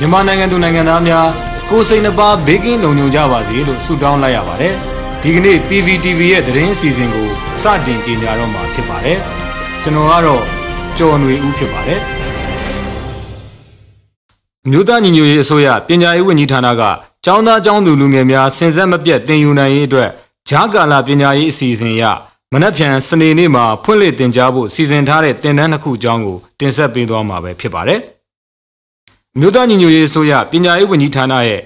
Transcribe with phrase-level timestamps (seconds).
[0.00, 1.26] မြန်မာနိုင်ငံသူနိုင်ငံသားများ
[1.70, 4.74] ကိုယ်စိတ်နှပါဘေးကင်းလုံခြုံကြပါစေလို့ဆုတောင်းလိုက်ရပါတယ်။
[5.22, 7.28] ဒီကနေ့ PVTV ရဲ့သတင်းအစီအစဉ်ကို
[7.62, 9.18] စတင်ကြေညာတော့မှာဖြစ်ပါတယ်။
[9.82, 10.42] ကျွန်တော်ကတော့
[10.98, 12.00] ကျော်ຫນွေဦးဖြစ်ပါတယ်။
[14.66, 16.82] အမျိုးသားညီညွတ်ရေးအစိုးရပညာရေးဝန်ကြီးဌာနက
[17.24, 20.10] ကျောင်းသားကျောင်းသူလူငယ်များစင်စက်မပြတ်သင်ယူနိုင်ရေးအတွက်
[20.48, 22.04] ဂျားကာလာပညာရေးအစီအစဉ်အရ
[22.52, 28.00] မနက်ဖြန်စနေနေ့မှာဖွင့်လှစ်တင်ကြားဖို့စီစဉ်ထားတဲ့သင်တန်းတစ်ခုအကြောင်းကိုတင်ဆက်ပေးသွားမှာပဲဖြစ်ပါတယ်။
[29.38, 31.62] မြို့သားညီညွတ်ရေးအစိုးရပညာရေးဝန်ကြီးဌာနရဲ့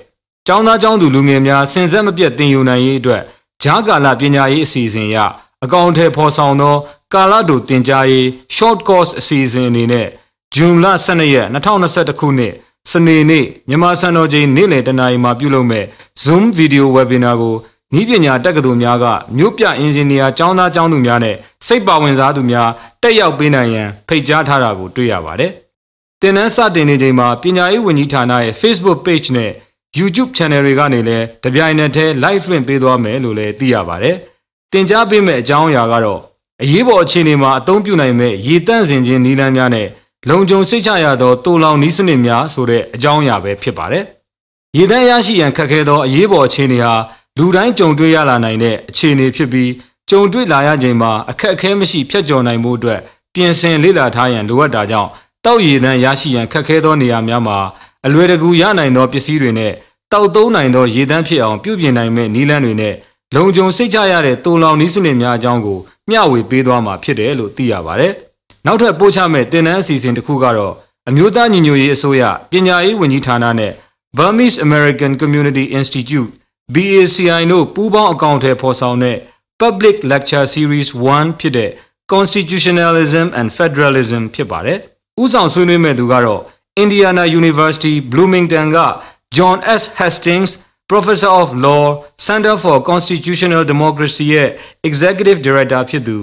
[0.47, 3.23] ကျောင်းသားကျောင်းသူလူငယ်များစင်စက်မပြတ်သင်ယူနိုင်ရေးအတွက်
[3.63, 5.19] ဂျားကာလပညာရေးအစီအစဉ်အရ
[5.65, 6.75] အကောင့်ထဲပေါ်ဆောင်သော
[7.15, 8.27] ကာလတူတင်ကြားရေး
[8.57, 10.07] short course အစီအစဉ်အနေနဲ့
[10.55, 12.53] ဇွန်လ12ရက်2021ခုနှစ်
[12.91, 15.85] စနေနေ့မြန်မာစံတော်ချိန်နေ့လယ်တနာရီမှာပြုလုပ်မဲ့
[16.23, 17.55] Zoom video webinar ကို
[17.99, 19.05] ဤပညာတက္ကသိုလ်များက
[19.37, 22.69] မြို့ပြအင်ဂျင်နီယာကျောင်းသားကျောင်းသူများနဲ့စိတ်ပါဝင်စားသူများ
[23.03, 25.51] တက်ရောက်ပေးနိုင်ရန်ဖိတ်ကြားထားတာကိုတွေ့ရပါတယ်။
[26.21, 29.51] တင်နန်းစတင်နေချိန်မှာပညာရေးဝန်ကြီးဌာနရဲ့ Facebook Page နဲ့
[29.99, 34.17] YouTube Channel တွေကနေလည်းတပြိုင်နက်တည်း live လွှင့်ပေးသွားမယ်လို့လည်းသိရပါတယ်။
[34.73, 36.21] တင် जा ပေးမဲ့အကြောင်းအရာကတော့
[36.63, 39.89] အရေးပေါ်အခြေအနေမှာအသုံးပြုနိုင်မဲ့ရေတန့်စင်ခြင်းနည်းလမ်းများနဲ့
[40.29, 44.05] လုံခြုံစိတ်ချရသောတူလောင်နည်းစနစ်များဆိုတဲ့အကြောင်းအရာပဲဖြစ်ပါတယ်။
[44.77, 46.95] ရေတန့်ရရှိရန်ခက်ခဲသောအရေးပေါ်အခြေအနေဟာ
[47.39, 49.71] လူတိုင်းကြုံတွေ့ရလာနိုင်တဲ့အခြေအနေဖြစ်ပြီး
[50.11, 53.01] ကြုံတွေ့လာရချိန်မှာအခက်အခဲမရှိဖြတ်ကျော်နိုင်မှုအတွက်
[53.35, 55.11] ပြင်ဆင်လေ့လာထားရန်လိုအပ်တာကြောင့်
[55.45, 57.59] တောက်ရည်တန်းရရှိရန်ခက်ခဲသောနေရာများမှာ
[58.07, 59.73] အလွယ်တကူရနိုင်သောပစ္စည်းတွေနဲ့
[60.13, 62.95] တောက်သုံးနိုင်သောရေတန်းဖြစ်အောင်ပြုပြင်နိုင်မဲ့နည်းလမ်းတွေနဲ့
[63.35, 65.79] လုံခြုံစိတ်ချရတဲ့တူလောင်နည်းစနစ်များအကြောင်းကို
[66.09, 68.13] မျှဝေပေးသွားမှာဖြစ်တယ်လို့သိရပါတယ်။
[68.67, 70.75] နောက်ထပ်ပို့ချမဲ့တင်နန်းအစီအစဉ်တစ်ခုကတော့
[71.09, 73.73] အမျိုးသားညီညွတ်ရေးအစိုးရပညာရေးဝန်ကြီးဌာနနဲ့
[74.17, 76.31] Burmese American Community Institute
[76.75, 79.17] BACI တို့ပူးပေါင်းအကောင့်ထဲပေါ်ဆောင်တဲ့
[79.63, 81.71] Public Lecture Series 1ဖြစ်တဲ့
[82.13, 84.79] Constitutionalism and Federalism ဖြစ်ပါတယ်။
[85.23, 86.41] ဥဆောင်ဆွေးနွေးမဲ့သူကတော့
[86.85, 88.79] Indiana University Bloomington က
[89.37, 90.51] John S Hastings
[90.91, 91.85] Professor of Law
[92.27, 94.49] Center for Constitutional Democracy ရဲ့
[94.89, 96.19] Executive Director ဖြစ်သူ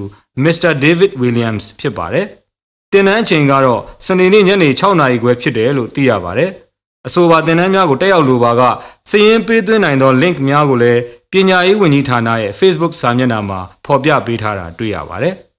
[0.46, 0.72] Mr.
[0.86, 2.26] David Williams ဖြစ်ပါတယ်။
[2.94, 6.52] တင်နန်းအချိန်ကတော့စနေနေ့ညနေ6နာရီခွဲဖြစ်တယ်လို့သိရပါတယ်။
[7.10, 8.62] အဆိုပါတင်နန်းများကိုတက်ရောက်လိုပါက
[9.10, 15.36] စည်ရင်းပေးသွင်းနိုင်သော link များကိုလည်းပညာရေးဝန်ကြီးဌာနရဲ့ Facebook စာမျက်နှာမှာဖော်ပြပေးထားတာတွေ့ရပါတယ်။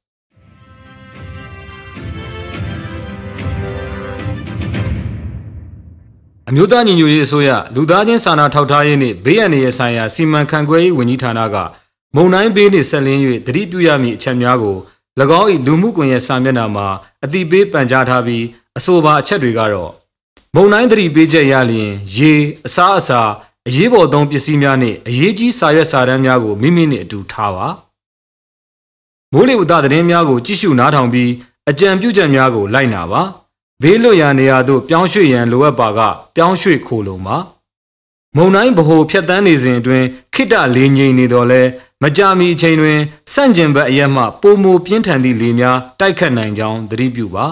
[6.48, 11.56] အမျိုးသားညီညွတ်ရေးအစိုးရလူသားချင်းစာနာထောက်ထားရေးနှင့်ဘေးအန္တရာယ်ဆိုင်ရာစီမံခန့်ခွဲရေးဝန်ကြီးဌာနက
[12.14, 14.76] မုံတိုင်းဘေးနှင့်ဆက်လင်း၍တတိပြုရမည့်အချက်များကို၎
[15.40, 16.86] င်း၏လူမှုကွန်ရက်စာမျက်နှာမှာ
[17.24, 18.44] အတိပေးပန်ကြားထားပြီး
[18.78, 19.99] အဆိုပါအချက်တွေကတော့
[20.54, 22.32] မုံတိုင်းတတိပေးချက်ရလျင်ရေ
[22.66, 23.20] အစားအစာ
[23.68, 27.68] အရေးပေါ်သုံးပစ္စည်းများနှင့်အရေးကြီးစာရွက်စာတမ်းများကိုမိမိနှင့်အတူထားပါ
[29.32, 31.30] မိုးလေဝသသတင်းများကိုကြည့်ရှုနားထောင်ပြီး
[31.70, 33.22] အကြံပြုချက်များကိုလိုက်နာပါ
[33.82, 36.00] ဘေးလွတ်ရာနေရာသို့ပြောင်းရွှေ့ရန်လိုအပ်ပါက
[36.34, 37.36] ပြောင်းရွှေ့ခိုလုံပါ
[38.36, 41.62] မုံတိုင်းဗဟိုဖြတ်တန်းနေစဉ်အတွင်းခိတလေးငိမ့်နေတော်လဲ
[42.02, 42.98] မကြမီအချိန်တွင်
[43.32, 47.46] စန့်ကျင်ဘက်အရက်မှပုံမပြင်းထန်သည့်လေများတိုက်ခတ်နိုင်ကြောင်းသတိပြုပါ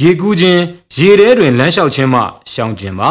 [0.00, 0.60] ရေကူးခြင်း
[0.96, 2.20] ရေထဲတွင်လမ်းလျှောက်ခြင်းမှ
[2.52, 3.10] ရှောင်ကျင်ပါ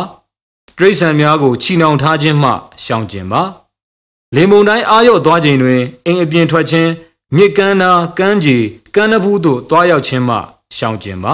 [0.77, 2.49] တိရစ္ဆာန်များကိုချီနှောင်ထားခြင်းမှ
[2.83, 3.41] ရှောင်ကျင်ပါ
[4.35, 6.89] လေမုန်တိုင်းအာရုံသွားခြင်းတွင်အိမ်အပြင်ထွက်ခြင်း
[7.35, 8.57] မြစ်ကမ်းနာကမ်းခြေ
[8.95, 10.35] ကမ်းနဖူးသို့တွားရောက်ခြင်းမှ
[10.77, 11.33] ရှောင်ကျင်ပါ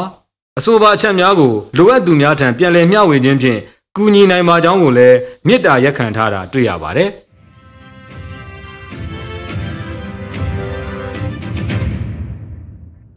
[0.58, 3.60] အဆိုပါအချက်များကိုလိုအပ်သူများထံပြန်လည်မျှဝေခြင်းဖြင့်
[3.96, 7.10] ကူညီနိုင်ပါကြောင်းကိုလည်းမေတ္တာရက်ခံထားတာတွေ့ရပါတယ်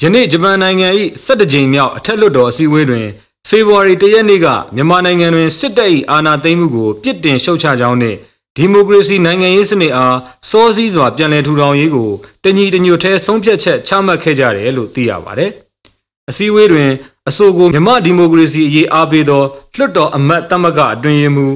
[0.02, 0.88] ယနေ့ဂျပန်နိုင်ငံ၏
[1.26, 3.06] 17ကြိမ်မြောက်အထက်လွှတ်တော်အစည်းအဝေးတွင်
[3.48, 8.16] ဖေဖော်ဝါရီ၁ရက်နေ့ကမြန်မာနိုင်ငံတွင်စစ်တပ်၏အာဏာသိမ်းမှုကိုပြစ်တင်ရှုတ်ချကြောင်းနှင့်
[8.56, 10.16] ဒီမိုကရေစီနိုင်ငံရေးစနစ်အား
[10.50, 12.10] စောစည်းစွာပြန်လည်ထူထောင်ရေးကို
[12.44, 15.50] တညီတညွတ်ထဲဆုံးဖြတ်ချက်ချမှတ်ခဲ့ကြတယ်လို့သိရပါတယ်။
[16.30, 16.90] အစည်းအဝေးတွင်
[17.28, 19.42] အဆိုကိုမြမဒီမိုကရေစီအရေးအားပေးသော
[19.76, 21.46] လွှတ်တော်အမတ်တမကအတွင်ရင်မူ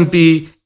[0.00, 0.14] MP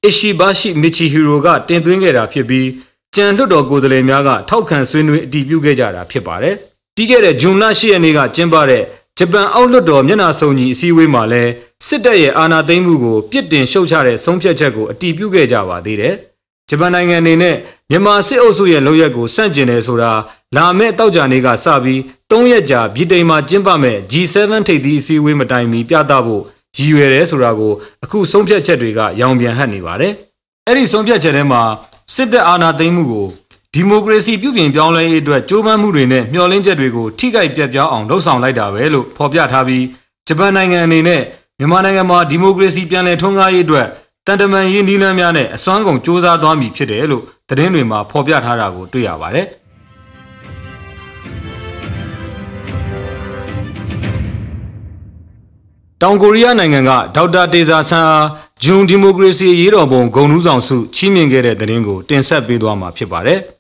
[0.07, 2.69] အရှိဘာရှိမီချီဟီရိုကတင်သွင်းခဲ့တာဖြစ်ပြီး
[3.15, 6.57] ကြံလွှတ်တော်ကိုယ်စားလှယ်များကထောက်ခံဆွေးနွေးအတည်ပြုခဲ့ကြတာဖြစ်ပါတယ်။
[7.01, 8.83] ပြီးခဲ့တဲ့ဇွန်လ10ရက်နေ့ကကျင်းပတဲ့
[9.19, 11.53] ဂျပန်အောက်လွှတ်တော်မျက်နှာစုံကြီးအစည်းအဝေးမှာလည်း
[11.87, 16.15] စစ်တပ်ရဲ့အာဏာသိမ်းမှုကိုပြစ်တင်ရှုတ်ချတဲ့ဆုံးဖြတ်ချက်ကိုအတည်ပြုခဲ့ကြပါသေးတယ်။
[16.69, 17.57] ဂျပန်နိုင်ငံအနေနဲ့
[17.91, 20.13] မြန်မာစစ်အုပ်စုရဲ့လုပ်ရက်ကိုစန့်ကျင်တယ်ဆိုတာ
[20.57, 22.01] လာမယ့်တောက်ကြနေကစပြီး
[22.31, 24.37] ၃ရက်ကြာဗြိတိန်မှာကျင်းပမဲ့ G7
[24.69, 26.43] ထိပ်သီးအစည်းအဝေးမတိုင်မီပြသဖို့
[26.77, 27.73] ရည်ရွယ်တယ်ဆိုတာကို
[28.05, 30.13] အခုဆုံးဖြတ်ချက်တွေကရောင်ပြန်ဟပ်နေပါတယ်။
[30.67, 31.63] အဲ့ဒီဆုံးဖြတ်ချက်ထဲမှာ
[32.15, 33.27] စစ်တပ်အာဏာသိမ်းမှုကို
[33.75, 39.85] ဒီမိုကရေစီပြုပြင်ပြောင်းလဲရေးအတွက်ကြိုးပမ်းမှုတွေနဲ့မျှော်လင့်ချက်တွေကိုထိခိုက်ပြက်ပြားအောင်လှုံ့ဆော်လိုက်တာပဲလို့ဖော်ပြထားပြီး
[40.29, 41.23] ဂျပန်နိုင်ငံအနေနဲ့
[41.59, 43.87] မြန်မာနိုင်ငံမှာဒီမိုကရေစီပြန်လည်ထွန်းကားရေးအတွက်
[44.27, 49.47] တန်တမာရေးနည်းလမ်းများနဲ့အစွမ်းကုန်စ조사သွားမည်ဖြစ်တယ်လို့သတင်းတွေမှာဖော်ပြထားတာကိုတွေ့ရပါတယ်
[56.03, 58.27] တောင်ကိုရီးယားနိုင်ငံကဒေါက်တာတေဇာဆန်အား
[58.65, 63.41] ဂျွန်ဒီမိုကရေစီရေးတော်ပုံဂုဏ်ထူးဆောင်စုချီးမြှင့်ခဲ့တဲ့သတင်းကိုတင်ဆက်ပေးသွားမှာဖြစ်ပါတယ်။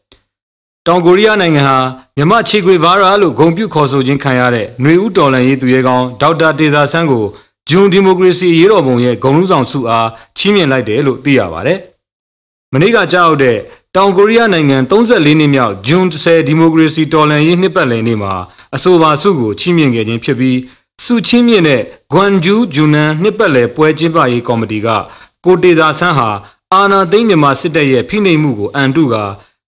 [0.90, 1.76] တောင်ကိုရီးယားနိုင်ငံဟာ
[2.16, 7.24] မြမချီကွေဗာရာလို့ဂုဏ်ပြုခေါ်ဆိုခြင်းခံရတဲ့ຫນွေဦးတော်လန်ရေးသူရဲကောင်းဒေါက်တာတေဇာဆန်းကို
[7.70, 11.78] ဂျွန်ဒီမိုကရေစီရေးတော်ပုံရဲ့ဂုဏ်ထူးဆောင်ဆုအားချီးမြှင့်လိုက်တယ်လို့သိရပါတယ်။
[12.72, 13.56] မနေ့ကကြောက်တဲ့
[13.96, 18.32] တောင်ကိုရီးယားနိုင်ငံ34နှစ်မြောက်ဂျွန်10ဒီမိုကရေစီတော်လှန်ရေးနှစ်ပတ်လည်နေ့မှာ
[18.74, 20.58] အဆိုပါဆုကိုချီးမြှင့်ခဲ့ခြင်းဖြစ်ပြီး
[21.04, 21.82] ဆုချီးမြှင့်တဲ့
[22.12, 24.88] ဂွမ်ဂျူးဂျူနန်နှစ်ပတ်လည်ပွဲကျင်းပရေးကော်မတီက
[25.44, 26.30] ကိုတေသာဆန်းဟာ
[26.72, 29.16] အာနာသိမ့်မြန်မာစစ်တပ်ရဲ့ဖိနှိပ်မှုကိုအန်တုက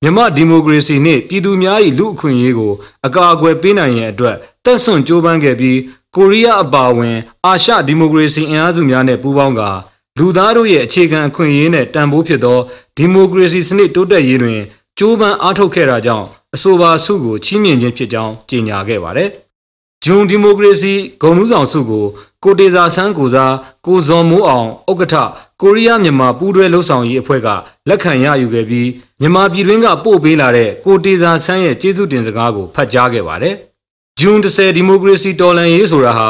[0.02, 2.72] မြန်မာဒီမိုကရေစီနှင့်ပြည်သူများ၏လူအခွင့်အရေးကို
[3.06, 5.78] အကာအကွယ်ပေးနိုင်ရန်အတွက်တက်ဆွန့်ကြိုးပမ်းခဲ့ပြီး
[6.16, 7.16] ကိုရီးယားအပါအဝင်
[7.46, 9.70] အာရှဒီမိုကရေစီအင်အားစုများနဲ့ပူးပေါင်းကာ
[10.18, 12.58] လူသားတို့ရဲ့အခြေခံအခွင့်အရေးနဲ့တန်ဖိုးဖြစ်သော
[12.96, 14.60] ဒီမိုကရေစီစနစ်တိုးတက်ရေးတွင်
[14.98, 19.30] ကြိုးပမ်းအားထုတ်ခဲ့တာကြောင့်အဆိုပါဆုကိုချီးမြှင့်ခြင်းဖြစ်ကြောင်းကြေညာခဲ့ပါတယ်။
[20.04, 22.06] ဂျွန်ဒီမိုကရေစီဂုဏ်ထူးဆောင်ဆုကို
[22.44, 23.54] ကိုတေဇာဆန်းကိုစား
[23.86, 25.16] ကိုဇော်မိုးအောင်ဥက္ကဋ္ဌ
[25.60, 27.48] ကိုရီးယားမြန်မာပူးတွဲလှုပ်ဆောင်ရေးအဖွဲ့က
[27.88, 28.88] လက်ခံရယူခဲ့ပြီး
[29.22, 33.54] မြန်မာပြည်တွင်းကပို့ပေးလာတဲ့ကိုတေဇာဆန်းရဲ့ကျေးဇူးတင်စကားကိုဖတ်ကြားခဲ့ပါတယ်။
[34.20, 36.28] ဂျွန်30ဒီမိုကရေစီတော်လှန်ရေးဆိုတာဟာ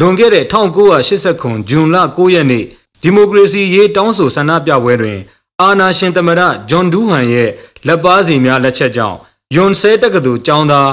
[0.00, 2.64] လွန်ခဲ့တဲ့1989ဂျွန်လ9ရက်နေ့
[3.02, 5.18] ဒီမိုကရေစီရေးတောင်းဆိုဆန္ဒပြပွဲတွင်
[5.60, 6.40] အာနာရှင်သမရ
[6.70, 7.50] ဂျွန်ဒူးဟန်ရဲ့
[7.86, 9.18] လက်ပါစီများလက်ချက်ကြောင့်
[9.54, 10.90] ယွန်ဆဲတက္ကသိုလ်ကျောင်းသား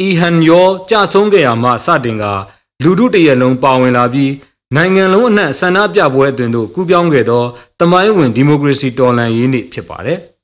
[0.00, 2.24] အီဟန်ယောကြဆုံးခဲ့ရမှစတင်က
[2.82, 4.32] လူထုတရက်လုံးပါဝင်လာပြီး
[4.76, 7.42] နိုင်ငံလုံးအနှံ့ဆန္ဒပြပွဲအတွင်သို့ကူးပြောင်းခဲ့သော
[7.80, 10.20] တမိုင်းဝင်ဒီမိုကရေစီတော်လှန်ရေးနေ့ဖြစ်ပါတယ်။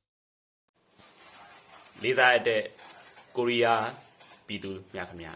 [2.03, 2.63] လေးစားရတဲ့
[3.37, 3.85] ကိုရီးယား
[4.47, 5.33] ပြည်သူများခင်ဗျာ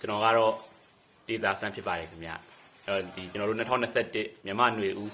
[0.00, 0.54] ကျွန်တော်ကတော့
[1.26, 2.34] ဒေတာဆန်းဖြစ်ပါတယ်ခင်ဗျာ
[2.86, 5.12] အဲဒီကျွန်တော်တို့2021မြန်မာຫນွေဦး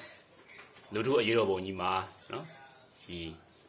[0.93, 1.91] လူထုအရေးတော်ပုံကြီးမှာ
[2.33, 2.47] နော်
[3.05, 3.19] ဒီ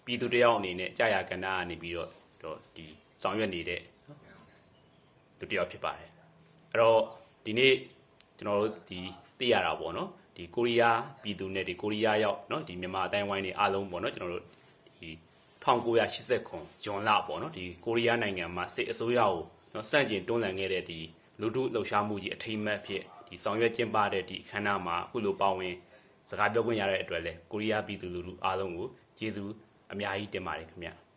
[0.06, 2.10] ပြည်သူတယောက်အနေနဲ့ကြာရကဏ္ဍကနေပြီးတော့
[2.44, 2.86] တော့ဒီ
[3.22, 3.82] ဆောင်ရွက်နေတဲ့
[5.40, 6.10] သူတယောက်ဖြစ်ပါတယ်
[6.72, 7.02] အဲ့တော့
[7.46, 7.74] ဒီနေ့
[8.38, 9.00] ကျွန်တော်တို့ဒီ
[9.40, 14.46] သိရတာပေါ့နော်ဒီကိုရီးယားပြည်သူနဲ့ဒီကိုရီးယားရောက်နော်ဒီမြန်မာအတိုင်းဝိုင်းတွေအားလုံးပေါ့နော်ကျွန်တော်တို့
[14.98, 15.10] ဒီ
[15.68, 19.36] 1980ခုဂျွန်လပေါ့နော်ဒီကိုရီးယားနိုင်ငံမှာစစ်အစိုးရကို
[19.74, 21.00] နော်စန့်ကျင်တွန်းလှန်ခဲ့တဲ့ဒီ
[21.42, 25.74] လူထုလှုပ်ရှားမှုကြီးအထိမ်းအမှတ်ဖြစ်ဒီဆောင်ရွက်ကျင်းပတဲ့ဒီအခမ်းအနားမှာအခုလိုပါဝင်
[26.30, 28.88] စကားပြောခွင့်ရတဲ့အတွက်လည်းကိုရီးယားပြည်သူလူထုအားလုံးကို
[29.18, 29.54] ကျေးဇူး
[29.92, 30.90] အများကြီးတင်ပါတယ်ခင်ဗျ။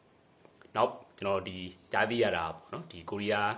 [0.76, 1.56] နောက်ကျွန်တော်ဒီ
[1.92, 3.52] ကြားသိရတာပေါ့နော်ဒီကိုရီးယား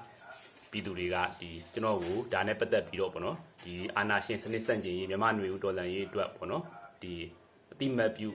[0.70, 6.64] ပြည်သူတွေကဒီကျွန်တော်ကိုဒါနဲ့ပတ်သက်ပြီးတော့ပေါ့နော်ဒီအာနာရှင်စနစ်ဆန့်ကျင်ရေးမြန်မာຫນွေဦးတော်လှန်ရေးအတွက်ပေါ့နော်
[7.02, 7.14] ဒီ
[7.72, 8.28] အတိမတ်ပြု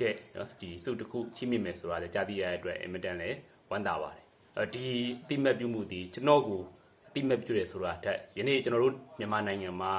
[0.00, 3.36] တဲ့နော်ဒီစုတစ်ခုချိမိမယ်ဆိုတာလည်းကြားသိရတဲ့အတွက်အင်မတန်လည်း
[3.70, 4.24] ဝမ်းသာပါတယ်။
[4.56, 4.86] အဲဒီ
[5.22, 6.62] အတိမတ်ပြုမှုဒီကျွန်တော်ကို
[7.08, 9.92] အတိမတ်ပြုတယ်ဆိုတာတက်ယနေ့ကျွန်တော်တို့မြန်မာနိုင်ငံမှာ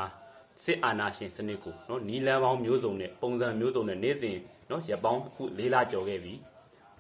[0.64, 4.38] စစ်အာဏာရှင်စနစ်ကိုနော်နီလန်ပေါင်းမျိုးစုံနဲ့ပုံစံမျိုးစုံနဲ့နေ့စဉ်
[4.70, 6.34] နော်ရပောင်းခုလေးလကျော်ခဲ့ပြီ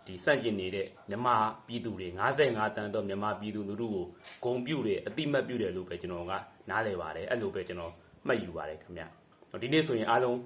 [0.05, 1.35] ဒီစန့်ကျင်နေတဲ့မြန်မာ
[1.67, 2.07] ပြည်သူတွေ
[2.43, 4.05] 55တန်းသောမြန်မာပြည်သူလူထုကို
[4.43, 6.33] ဂုံပြုတယ်အတိမတ်ပြုတယ်လို့ပဲကျွန်တော်က
[6.69, 7.93] နားလည်ပါတယ်အဲ့လိုပဲကျွန်တော်
[8.27, 9.03] မှတ်ယူပါတယ်ခင်ဗျ
[9.61, 10.37] ဒီနေ့ဆိုရင်အားလုံး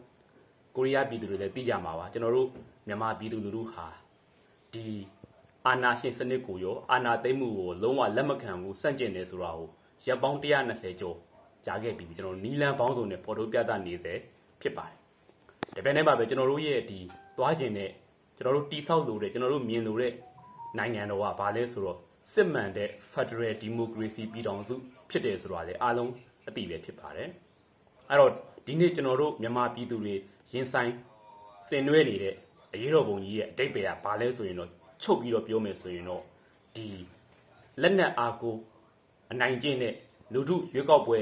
[0.76, 2.48] ကိုရီးယားပြည်သူတွေလည်းသိကြမှာပါကျွန်တော်တို့
[2.88, 3.88] မြန်မာပြည်သူလူထုဟာ
[4.74, 4.86] ဒီ
[5.68, 9.70] အာနာရှင်စနစ်ကိုရောအာနာသိမ့်မှုကိုလုံးဝလက်မခံဘူးစန့်ကျင်တယ်ဆိုတာကို
[10.06, 11.18] ရပ်ပေါင်း120ကျော်
[11.66, 14.14] ကြားခဲ့ပြီးကျွန်တော်နီလန်ပေါင်းစုံနဲ့ဖော်ထုတ်ပြသနေစေ
[14.62, 14.98] ဖြစ်ပါတယ်။
[15.76, 17.00] ဒါပေမဲ့ပဲကျွန်တော်တို့ရဲ့ဒီ
[17.38, 17.92] သွားကျင်တဲ့
[18.38, 20.14] ကျွန်တော်တို့တိဆောက်လို့တဲ့ကျွန်တော်တို့မြင်လို့တဲ့
[20.78, 21.98] နိုင်ငံတော်ကဘာလဲဆိုတော့
[22.34, 24.76] စစ်မှန်တဲ့ Federal Democracy ပြည်ထောင်စု
[25.10, 26.12] ဖြစ်တယ်ဆိုတာလေအားလုံး
[26.48, 27.30] အသိပဲဖြစ်ပါတယ်။
[28.10, 28.32] အဲ့တော့
[28.68, 30.16] ဒီနေ့ကျွန်တော်တို့မြန်မာပြည်သူတွေ
[30.54, 30.92] ရင်ဆိုင်
[31.68, 32.36] ဆင်နွှဲနေတဲ့
[32.74, 34.70] အရေးတော်ပုံကြီးရဲ့အတိတ်ပဲကဘာလဲဆိုရင်တော့
[35.04, 36.24] ချုပ်ပြီးတော့ပြောမယ်ဆိုရင်တော့
[36.76, 36.88] ဒီ
[37.82, 38.56] လက်နက်အားကို
[39.32, 39.94] အနိုင်ကျင့်တဲ့
[40.34, 41.20] လူထုရွေးကောက်ပွဲ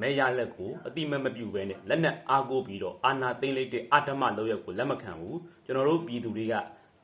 [0.00, 6.54] မဲရလက်ကိုအတိမတ်မပြုဘဲနဲ့လက်နက်အားကိုပြီးတော့အာဏာသိမ်းလိုက်တဲ့အဓမ္မလုပ်ရက်ကိုလက်မခံဘူးကျွန်တော်တို့ပြည်သူတွေက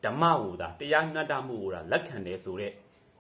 [0.05, 2.73] ဓမ္မဟူတာတရားမျှတမှုဟူတာလက်ခံတယ်ဆိုတဲ့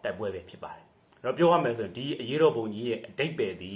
[0.03, 0.85] တိုက်ပွဲပဲဖြစ်ပါတယ်
[1.23, 3.73] အဲ့တော့ပြောရမယ်ဆိုရင်ဒီအရေးတော်ပုံကြီးရဲ့အတိတ်ပဲဒီ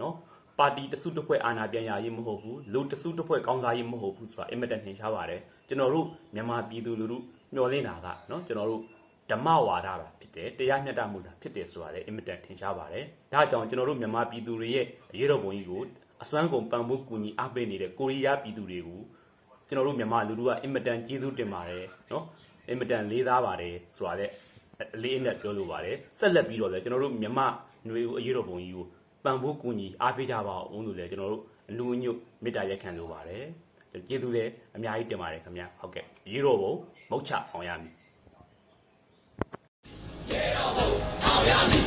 [0.00, 0.14] နော်
[0.58, 7.18] ပါတီတစုတစ်ဖွဲ့အာဏာပြန်ရရေးမဟုတ်ဘူးလူတစုတစ်ဖွဲ့ကောင်းစားရေးမဟုတ်ဘူးဆိုတာအင်မတန်ထင်ရှားပါတယ်ကျွန်တော်တို့မြန်မာပြည်သူလူထု
[7.52, 8.82] မျှော်လင့်တာကနော်ကျွန်တော်တို့
[9.30, 15.82] ဓမ္မဝါဒတာဖြစ်တယ်တရားမျှတမှုတာဖြစ်တယ်ဆိုတာလည်းအင်မတန်ထင်ရှားပါတယ်ဒါကြောင့်ကျွန်တော်တို့မြန်မာပြည်သူတွေရဲ့အရေးတော်ပုံကြီးကို
[16.22, 19.00] အစွမ်းကုန်ပံ့ပိုးကူညီအားပေးနေတဲ့ကိုရီးယားပြည်သူတွေကို
[19.68, 22.24] ကျွန်တော်တို့မြန်မာလူထုကအင်မတန်ကျေးဇူးတင်ပါတယ်နော်
[22.68, 24.32] အင်မတန်လေးစားပါတယ်ဆိုတာလည်း
[24.94, 27.46] အလေးအနက်ပြောလိုပါတယ်ဆက်လက်ပြီးတော့လည်းကျွန်တော်တို့မြန်မာ
[27.86, 28.86] ຫນွေဦးအရေးတော်ပုံကြီးကို
[29.24, 33.44] ပံ့ပိုးကူညီအားပေးကြပါအောင်လို့လည်းကျွန်တော်တို့အနူးညွတ်မေတ္တာရက်ခံလိုပါတယ်
[34.08, 36.72] ကျေးဇူးလည်းအများကြီးတင်ပါတယ်ခင်ဗျာဟုတ်ကဲ့ရေတော်ဘုံ
[37.10, 37.92] မုတ်ချအောင်ရမည်
[40.30, 40.88] ရေတော်ဘုံ
[41.24, 41.83] အောင်ရမည်